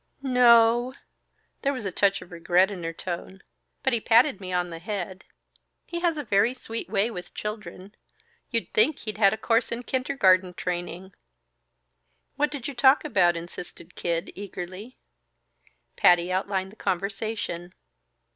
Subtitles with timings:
[0.25, 0.93] "N no."
[1.61, 3.43] There was a touch of regret in her tone.
[3.83, 5.25] "But he patted me on the head.
[5.85, 7.93] He has a very sweet way with children.
[8.49, 11.13] You'd think he'd had a course in kindergarten training."
[12.35, 14.97] "What did you talk about?" insisted Kid, eagerly.
[15.95, 17.75] Patty outlined the conversation.